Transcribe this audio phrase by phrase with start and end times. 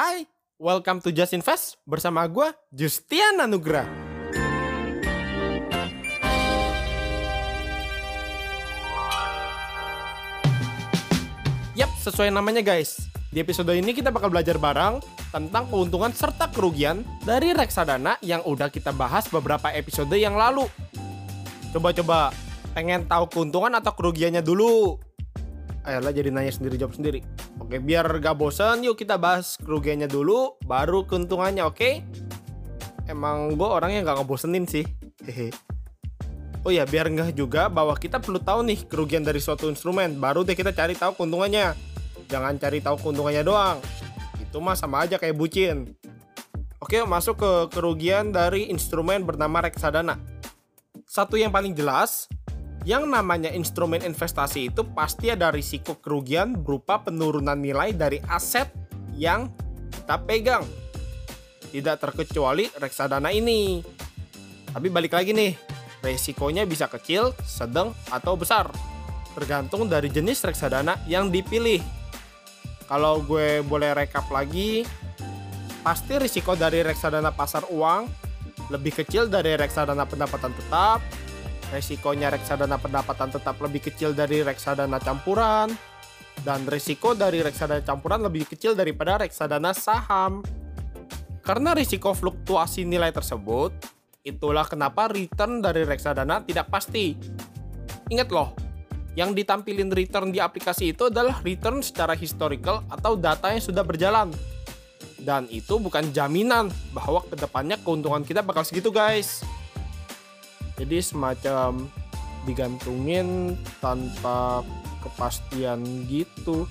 [0.00, 0.24] Hai,
[0.56, 3.84] welcome to Just Invest bersama gue Justian Anugrah.
[11.76, 12.96] Yap, sesuai namanya guys.
[13.28, 15.04] Di episode ini kita bakal belajar bareng
[15.36, 20.64] tentang keuntungan serta kerugian dari reksadana yang udah kita bahas beberapa episode yang lalu.
[21.76, 22.32] Coba-coba,
[22.72, 24.96] pengen tahu keuntungan atau kerugiannya dulu?
[25.84, 27.20] Ayolah jadi nanya sendiri jawab sendiri.
[27.60, 32.02] Oke, biar gak bosen, yuk kita bahas kerugiannya dulu, baru keuntungannya, oke?
[33.06, 34.82] Emang gue orangnya gak ngebosenin sih.
[35.22, 35.52] Hehe.
[36.60, 40.44] Oh ya, biar nggak juga bahwa kita perlu tahu nih kerugian dari suatu instrumen, baru
[40.44, 41.72] deh kita cari tahu keuntungannya.
[42.28, 43.80] Jangan cari tahu keuntungannya doang.
[44.36, 45.96] Itu mah sama aja kayak bucin.
[46.76, 50.20] Oke, masuk ke kerugian dari instrumen bernama reksadana.
[51.08, 52.28] Satu yang paling jelas,
[52.88, 58.72] yang namanya instrumen investasi itu pasti ada risiko kerugian berupa penurunan nilai dari aset
[59.12, 59.52] yang
[59.92, 60.64] kita pegang.
[61.70, 63.84] Tidak terkecuali reksadana ini.
[64.70, 65.54] Tapi balik lagi nih,
[66.02, 68.72] resikonya bisa kecil, sedang, atau besar.
[69.36, 71.78] Tergantung dari jenis reksadana yang dipilih.
[72.90, 74.82] Kalau gue boleh rekap lagi,
[75.86, 78.30] pasti risiko dari reksadana pasar uang
[78.70, 81.02] lebih kecil dari reksadana pendapatan tetap,
[81.70, 85.70] resikonya reksadana pendapatan tetap lebih kecil dari reksadana campuran,
[86.42, 90.42] dan risiko dari reksadana campuran lebih kecil daripada reksadana saham.
[91.40, 93.72] Karena risiko fluktuasi nilai tersebut,
[94.26, 97.16] itulah kenapa return dari reksadana tidak pasti.
[98.10, 98.52] Ingat loh,
[99.14, 104.30] yang ditampilin return di aplikasi itu adalah return secara historical atau data yang sudah berjalan.
[105.20, 109.44] Dan itu bukan jaminan bahwa ke depannya keuntungan kita bakal segitu guys
[110.80, 111.84] jadi semacam
[112.48, 113.52] digantungin
[113.84, 114.64] tanpa
[115.04, 116.64] kepastian gitu.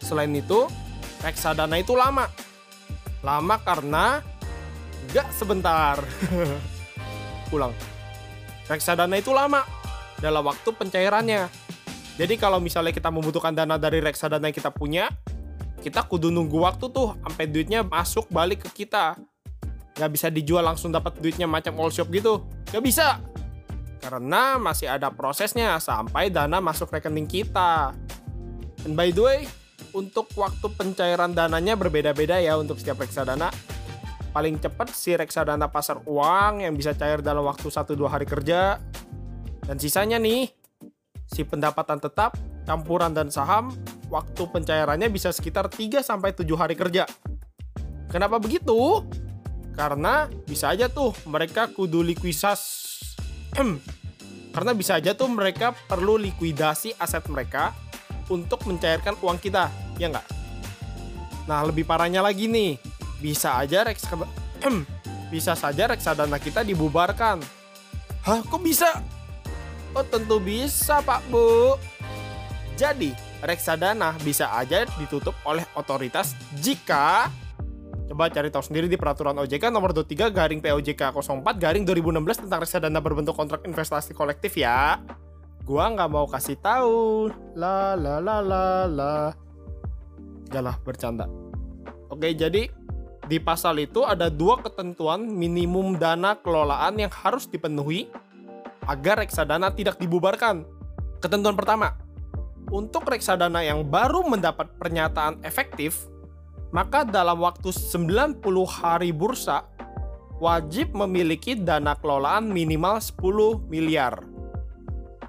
[0.00, 0.64] Selain itu
[1.20, 2.32] reksadana itu lama.
[3.20, 4.24] Lama karena
[5.12, 6.00] gak sebentar.
[7.52, 7.76] Pulang
[8.68, 9.64] reksadana itu lama
[10.20, 11.48] dalam waktu pencairannya.
[12.14, 15.10] Jadi kalau misalnya kita membutuhkan dana dari reksadana yang kita punya
[15.82, 19.18] kita kudu nunggu waktu tuh sampai duitnya masuk balik ke kita
[19.94, 22.42] nggak bisa dijual langsung dapat duitnya macam all shop gitu.
[22.74, 23.08] Nggak bisa.
[24.02, 27.94] Karena masih ada prosesnya sampai dana masuk rekening kita.
[28.84, 29.40] And by the way
[29.94, 33.48] untuk waktu pencairan dananya berbeda-beda ya untuk setiap reksadana.
[34.34, 38.82] Paling cepat si reksadana pasar uang yang bisa cair dalam waktu 1-2 hari kerja.
[39.64, 40.50] Dan sisanya nih
[41.30, 43.72] si pendapatan tetap campuran dan saham
[44.10, 47.06] waktu pencairannya bisa sekitar 3 sampai 7 hari kerja.
[48.10, 49.06] Kenapa begitu
[49.74, 52.86] karena bisa aja tuh mereka kudu likuidas
[54.54, 57.74] karena bisa aja tuh mereka perlu likuidasi aset mereka
[58.30, 59.66] untuk mencairkan uang kita
[59.98, 60.26] ya nggak?
[61.50, 62.78] Nah lebih parahnya lagi nih.
[63.18, 64.06] Bisa aja reks
[65.32, 67.42] bisa saja reksadana kita dibubarkan.
[68.22, 69.02] Hah kok bisa?
[69.90, 71.74] Oh tentu bisa pak bu.
[72.78, 73.10] Jadi
[73.42, 77.26] reksadana bisa aja ditutup oleh otoritas jika
[78.04, 82.60] Coba cari tahu sendiri di peraturan OJK nomor 23 garing POJK 04 garing 2016 tentang
[82.60, 85.00] reksadana berbentuk kontrak investasi kolektif ya.
[85.64, 87.32] Gua nggak mau kasih tahu.
[87.56, 89.32] La la la la la.
[90.52, 91.24] Galah bercanda.
[92.12, 92.68] Oke, jadi
[93.24, 98.12] di pasal itu ada dua ketentuan minimum dana kelolaan yang harus dipenuhi
[98.84, 100.68] agar reksadana tidak dibubarkan.
[101.24, 101.96] Ketentuan pertama,
[102.68, 106.04] untuk reksadana yang baru mendapat pernyataan efektif
[106.74, 109.62] maka dalam waktu 90 hari bursa
[110.42, 114.26] wajib memiliki dana kelolaan minimal 10 miliar.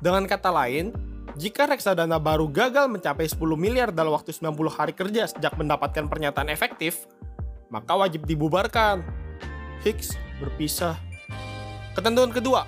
[0.01, 0.89] Dengan kata lain,
[1.37, 6.49] jika reksadana baru gagal mencapai 10 miliar dalam waktu 90 hari kerja sejak mendapatkan pernyataan
[6.49, 7.05] efektif,
[7.69, 9.05] maka wajib dibubarkan.
[9.85, 10.97] Hicks berpisah.
[11.93, 12.65] Ketentuan kedua,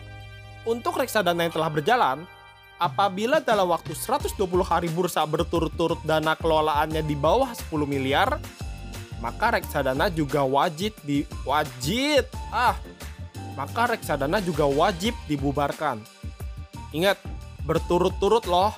[0.70, 2.30] untuk reksadana yang telah berjalan,
[2.78, 8.38] apabila dalam waktu 120 hari bursa berturut-turut dana kelolaannya di bawah 10 miliar,
[9.20, 12.78] maka reksadana juga wajib di wajib ah
[13.58, 15.98] maka reksadana juga wajib dibubarkan.
[16.94, 17.18] Ingat,
[17.66, 18.70] berturut-turut loh.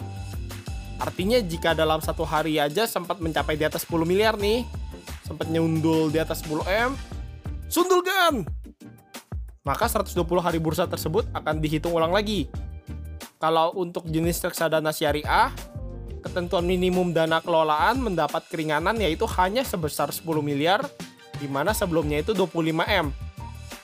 [1.04, 4.64] Artinya jika dalam satu hari aja sempat mencapai di atas 10 miliar nih,
[5.28, 6.92] sempat nyundul di atas 10 M,
[7.68, 8.48] sundulkan!
[9.68, 12.48] Maka 120 hari bursa tersebut akan dihitung ulang lagi.
[13.40, 15.52] Kalau untuk jenis reksadana syariah,
[16.20, 20.84] ketentuan minimum dana kelolaan mendapat keringanan yaitu hanya sebesar 10 miliar
[21.40, 23.12] di mana sebelumnya itu 25 M.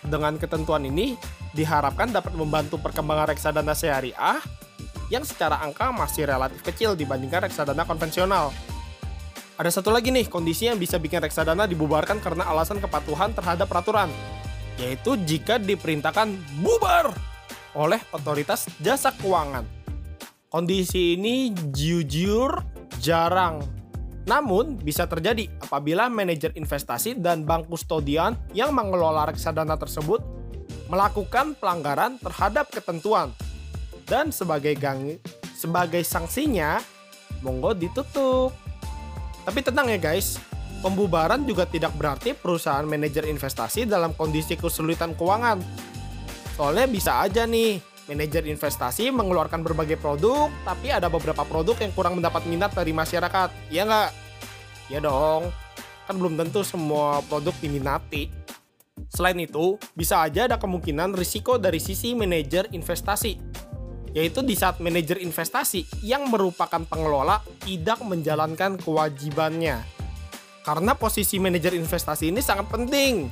[0.06, 1.18] Dengan ketentuan ini
[1.56, 4.38] diharapkan dapat membantu perkembangan reksadana syariah
[5.10, 8.52] yang secara angka masih relatif kecil dibandingkan reksadana konvensional.
[9.56, 14.12] Ada satu lagi nih kondisi yang bisa bikin reksadana dibubarkan karena alasan kepatuhan terhadap peraturan,
[14.76, 17.16] yaitu jika diperintahkan bubar
[17.72, 19.75] oleh otoritas jasa keuangan.
[20.56, 22.48] Kondisi ini jujur
[23.04, 23.60] jarang,
[24.24, 30.24] namun bisa terjadi apabila manajer investasi dan bank kustodian yang mengelola reksadana tersebut
[30.88, 33.36] melakukan pelanggaran terhadap ketentuan
[34.08, 35.20] dan sebagai gang
[35.52, 36.80] sebagai sanksinya
[37.44, 38.56] monggo ditutup.
[39.44, 40.40] Tapi tenang ya guys,
[40.80, 45.60] pembubaran juga tidak berarti perusahaan manajer investasi dalam kondisi kesulitan keuangan.
[46.56, 52.18] Soalnya bisa aja nih, manajer investasi mengeluarkan berbagai produk, tapi ada beberapa produk yang kurang
[52.22, 53.50] mendapat minat dari masyarakat.
[53.74, 54.10] Iya nggak?
[54.94, 55.50] Ya dong,
[56.06, 58.30] kan belum tentu semua produk diminati.
[59.10, 63.56] Selain itu, bisa aja ada kemungkinan risiko dari sisi manajer investasi
[64.16, 69.84] yaitu di saat manajer investasi yang merupakan pengelola tidak menjalankan kewajibannya.
[70.64, 73.28] Karena posisi manajer investasi ini sangat penting.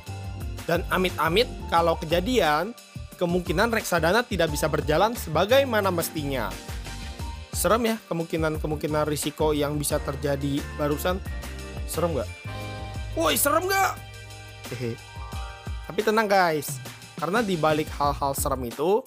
[0.68, 2.76] Dan amit-amit kalau kejadian,
[3.24, 6.52] kemungkinan reksadana tidak bisa berjalan sebagaimana mestinya.
[7.56, 11.16] Serem ya kemungkinan-kemungkinan risiko yang bisa terjadi barusan.
[11.88, 12.28] Serem nggak?
[13.16, 13.92] Woi serem nggak?
[14.76, 14.92] Hehe.
[15.88, 16.76] Tapi tenang guys,
[17.16, 19.00] karena di balik hal-hal serem itu,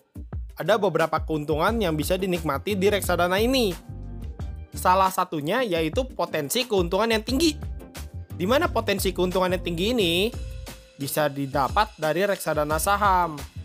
[0.57, 3.77] ada beberapa keuntungan yang bisa dinikmati di reksadana ini.
[4.73, 7.53] Salah satunya yaitu potensi keuntungan yang tinggi.
[8.33, 10.13] Di mana potensi keuntungan yang tinggi ini
[10.97, 13.56] bisa didapat dari reksadana saham.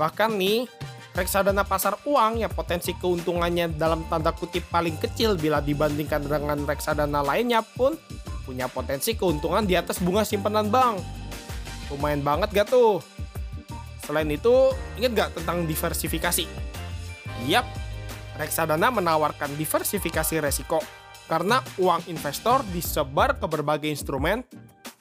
[0.00, 0.64] Bahkan nih,
[1.12, 7.20] reksadana pasar uang yang potensi keuntungannya dalam tanda kutip paling kecil bila dibandingkan dengan reksadana
[7.20, 8.00] lainnya pun
[8.48, 11.04] punya potensi keuntungan di atas bunga simpanan bank.
[11.92, 13.04] Lumayan banget gak tuh?
[14.00, 16.48] Selain itu, ingat gak tentang diversifikasi?
[17.44, 17.68] Yap,
[18.40, 20.80] reksadana menawarkan diversifikasi resiko
[21.28, 24.42] karena uang investor disebar ke berbagai instrumen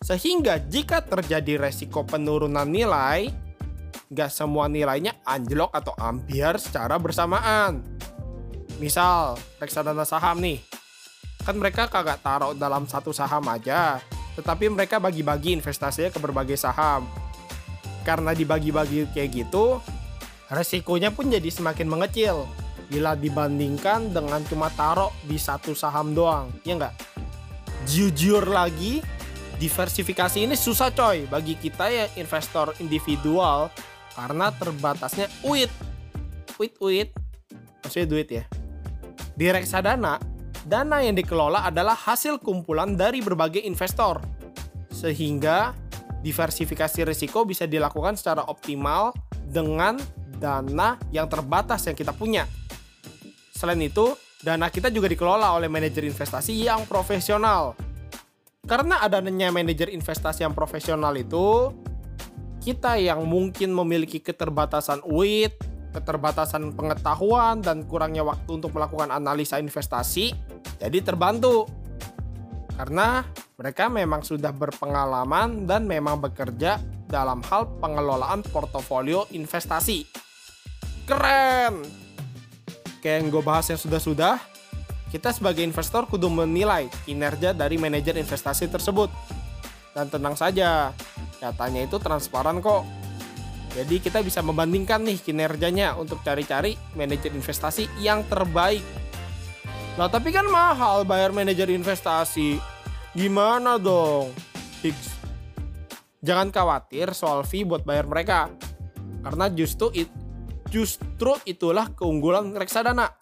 [0.03, 3.48] sehingga jika terjadi resiko penurunan nilai,
[4.09, 7.83] nggak semua nilainya anjlok atau ambiar secara bersamaan.
[8.79, 10.63] Misal, reksadana saham nih,
[11.43, 13.99] kan mereka kagak taruh dalam satu saham aja,
[14.39, 17.03] tetapi mereka bagi-bagi investasinya ke berbagai saham
[18.07, 19.83] karena dibagi-bagi kayak gitu,
[20.47, 22.47] resikonya pun jadi semakin mengecil
[22.89, 26.95] bila dibandingkan dengan cuma taruh di satu saham doang, ya nggak?
[27.85, 29.03] Jujur lagi,
[29.59, 33.67] diversifikasi ini susah coy bagi kita ya investor individual
[34.15, 35.71] karena terbatasnya UIT.
[36.59, 37.09] UIT, UIT,
[37.83, 38.43] maksudnya duit ya.
[39.35, 40.19] Di reksadana,
[40.67, 44.19] dana yang dikelola adalah hasil kumpulan dari berbagai investor.
[44.91, 45.71] Sehingga
[46.19, 49.15] diversifikasi risiko bisa dilakukan secara optimal
[49.47, 49.95] dengan
[50.35, 52.43] dana yang terbatas yang kita punya.
[53.55, 57.75] Selain itu, dana kita juga dikelola oleh manajer investasi yang profesional.
[58.65, 61.71] Karena adanya manajer investasi yang profesional itu,
[62.59, 65.55] kita yang mungkin memiliki keterbatasan UIT,
[65.95, 70.35] keterbatasan pengetahuan, dan kurangnya waktu untuk melakukan analisa investasi,
[70.77, 71.65] jadi terbantu.
[72.75, 73.23] Karena
[73.59, 76.79] mereka memang sudah berpengalaman dan memang bekerja
[77.09, 80.05] dalam hal pengelolaan portofolio investasi.
[81.09, 81.83] Keren!
[83.01, 84.37] Kayak yang gue bahas yang sudah-sudah,
[85.09, 89.09] kita sebagai investor kudu menilai kinerja dari manajer investasi tersebut.
[89.93, 90.93] Dan tenang saja,
[91.41, 92.85] datanya itu transparan kok.
[93.73, 98.81] Jadi kita bisa membandingkan nih kinerjanya untuk cari-cari manajer investasi yang terbaik.
[99.97, 102.57] Nah tapi kan mahal bayar manajer investasi
[103.17, 104.29] Gimana dong?
[104.85, 105.17] Fix.
[106.21, 108.53] Jangan khawatir soal fee buat bayar mereka.
[109.25, 110.13] Karena justru it,
[110.69, 113.17] justru itulah keunggulan reksadana.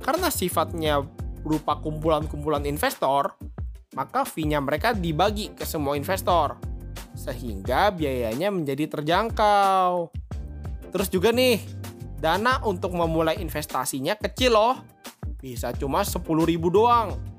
[0.00, 1.04] Karena sifatnya
[1.44, 3.36] berupa kumpulan-kumpulan investor,
[3.94, 6.56] maka fee-nya mereka dibagi ke semua investor.
[7.14, 10.10] Sehingga biayanya menjadi terjangkau.
[10.90, 11.60] Terus juga nih,
[12.18, 14.76] dana untuk memulai investasinya kecil loh.
[15.40, 17.30] Bisa cuma 10 ribu doang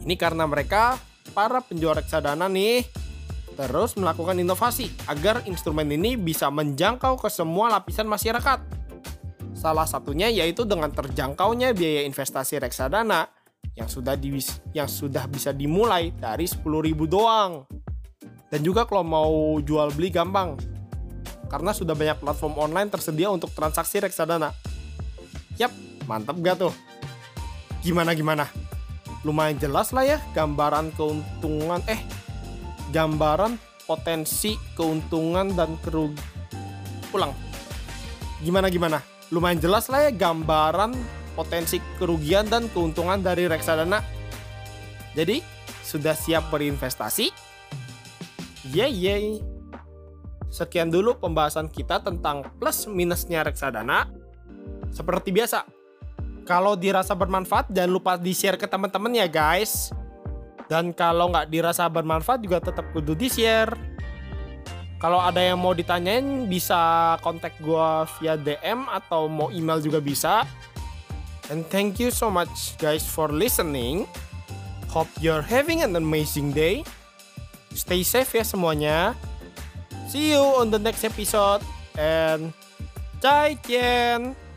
[0.00, 0.96] ini karena mereka,
[1.36, 2.88] para penjual reksadana nih,
[3.52, 8.58] terus melakukan inovasi agar instrumen ini bisa menjangkau ke semua lapisan masyarakat.
[9.60, 13.28] Salah satunya yaitu dengan terjangkaunya biaya investasi reksadana
[13.76, 14.40] yang sudah di,
[14.72, 16.64] yang sudah bisa dimulai dari 10.000
[17.04, 17.68] doang.
[18.48, 20.56] Dan juga kalau mau jual beli gampang.
[21.52, 24.56] Karena sudah banyak platform online tersedia untuk transaksi reksadana.
[25.60, 25.70] Yap,
[26.08, 26.72] mantap gak tuh?
[27.84, 28.48] Gimana gimana?
[29.22, 32.00] lumayan jelas lah ya gambaran keuntungan eh
[32.88, 36.16] gambaran potensi keuntungan dan kerugi
[37.12, 37.36] ulang
[38.40, 38.98] gimana gimana
[39.30, 40.94] lumayan jelas lah ya gambaran
[41.38, 44.20] potensi kerugian dan keuntungan dari reksadana
[45.14, 45.42] jadi
[45.82, 47.34] sudah siap berinvestasi?
[48.70, 49.26] Yeay, yeay.
[50.50, 54.06] Sekian dulu pembahasan kita tentang plus minusnya reksadana.
[54.90, 55.66] Seperti biasa,
[56.46, 59.90] kalau dirasa bermanfaat jangan lupa di-share ke teman-teman ya guys.
[60.70, 63.74] Dan kalau nggak dirasa bermanfaat juga tetap kudu di-share.
[65.00, 67.88] Kalau ada yang mau ditanyain bisa kontak gue
[68.20, 70.44] via DM atau mau email juga bisa.
[71.48, 74.04] And thank you so much guys for listening.
[74.92, 76.84] Hope you're having an amazing day.
[77.72, 79.16] Stay safe ya semuanya.
[80.12, 81.64] See you on the next episode
[81.96, 82.52] and
[83.24, 84.49] 再见。